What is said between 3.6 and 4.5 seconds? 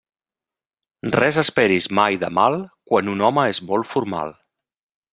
molt formal.